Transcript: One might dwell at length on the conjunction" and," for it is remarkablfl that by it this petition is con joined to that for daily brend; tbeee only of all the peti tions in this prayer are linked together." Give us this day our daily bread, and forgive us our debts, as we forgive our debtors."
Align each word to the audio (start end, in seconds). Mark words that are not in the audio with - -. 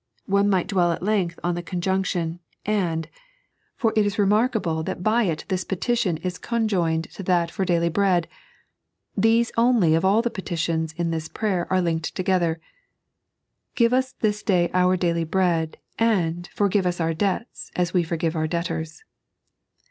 One 0.25 0.49
might 0.49 0.65
dwell 0.65 0.91
at 0.91 1.03
length 1.03 1.39
on 1.43 1.53
the 1.53 1.61
conjunction" 1.61 2.39
and," 2.83 3.07
for 3.75 3.93
it 3.95 4.03
is 4.03 4.15
remarkablfl 4.15 4.83
that 4.85 5.03
by 5.03 5.25
it 5.25 5.45
this 5.47 5.63
petition 5.63 6.17
is 6.25 6.39
con 6.39 6.67
joined 6.67 7.03
to 7.13 7.21
that 7.21 7.51
for 7.51 7.65
daily 7.65 7.87
brend; 7.89 8.27
tbeee 9.15 9.51
only 9.57 9.93
of 9.93 10.03
all 10.03 10.23
the 10.23 10.31
peti 10.31 10.55
tions 10.55 10.93
in 10.93 11.11
this 11.11 11.27
prayer 11.29 11.67
are 11.69 11.81
linked 11.81 12.15
together." 12.15 12.59
Give 13.75 13.93
us 13.93 14.13
this 14.13 14.41
day 14.41 14.71
our 14.73 14.97
daily 14.97 15.23
bread, 15.23 15.77
and 15.99 16.47
forgive 16.51 16.87
us 16.87 16.99
our 16.99 17.13
debts, 17.13 17.69
as 17.75 17.93
we 17.93 18.01
forgive 18.01 18.35
our 18.35 18.47
debtors." 18.47 19.03